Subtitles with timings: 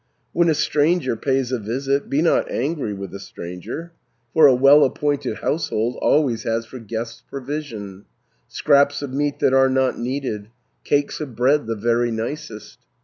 [0.33, 3.91] "When a stranger pays a visit, Be not angry with the stranger,
[4.33, 8.05] For a well appointed household, Always has for guests provision:
[8.47, 10.47] Scraps of meat that are not needed,
[10.83, 12.79] Cakes of bread the very nicest.